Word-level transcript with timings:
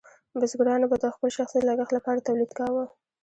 بزګرانو 0.39 0.89
به 0.91 0.97
د 0.99 1.05
خپل 1.15 1.29
شخصي 1.37 1.59
لګښت 1.69 1.91
لپاره 1.97 2.25
تولید 2.27 2.51
کاوه. 2.59 2.83